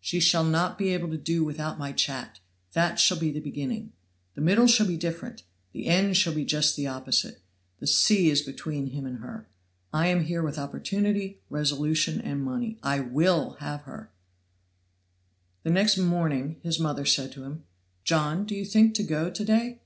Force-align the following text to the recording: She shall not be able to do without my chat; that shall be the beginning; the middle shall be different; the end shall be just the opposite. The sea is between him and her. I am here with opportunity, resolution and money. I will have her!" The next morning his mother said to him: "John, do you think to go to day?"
She 0.00 0.20
shall 0.20 0.44
not 0.44 0.78
be 0.78 0.90
able 0.90 1.08
to 1.08 1.18
do 1.18 1.42
without 1.42 1.76
my 1.76 1.90
chat; 1.90 2.38
that 2.72 3.00
shall 3.00 3.18
be 3.18 3.32
the 3.32 3.40
beginning; 3.40 3.90
the 4.36 4.40
middle 4.40 4.68
shall 4.68 4.86
be 4.86 4.96
different; 4.96 5.42
the 5.72 5.88
end 5.88 6.16
shall 6.16 6.32
be 6.32 6.44
just 6.44 6.76
the 6.76 6.86
opposite. 6.86 7.40
The 7.80 7.88
sea 7.88 8.30
is 8.30 8.42
between 8.42 8.90
him 8.90 9.06
and 9.06 9.18
her. 9.18 9.48
I 9.92 10.06
am 10.06 10.22
here 10.26 10.40
with 10.40 10.56
opportunity, 10.56 11.40
resolution 11.50 12.20
and 12.20 12.44
money. 12.44 12.78
I 12.84 13.00
will 13.00 13.54
have 13.58 13.80
her!" 13.82 14.12
The 15.64 15.70
next 15.70 15.98
morning 15.98 16.60
his 16.62 16.78
mother 16.78 17.04
said 17.04 17.32
to 17.32 17.42
him: 17.42 17.64
"John, 18.04 18.46
do 18.46 18.54
you 18.54 18.64
think 18.64 18.94
to 18.94 19.02
go 19.02 19.30
to 19.30 19.44
day?" 19.44 19.80